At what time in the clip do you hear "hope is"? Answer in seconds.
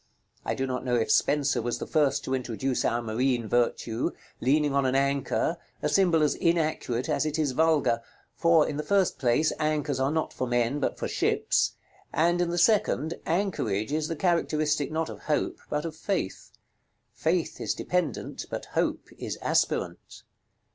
18.73-19.37